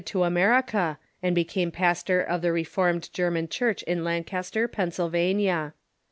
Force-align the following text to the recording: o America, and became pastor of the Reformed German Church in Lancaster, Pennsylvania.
o 0.15 0.23
America, 0.23 0.97
and 1.21 1.35
became 1.35 1.69
pastor 1.69 2.19
of 2.21 2.41
the 2.41 2.51
Reformed 2.51 3.13
German 3.13 3.47
Church 3.47 3.83
in 3.83 4.03
Lancaster, 4.03 4.67
Pennsylvania. 4.67 5.75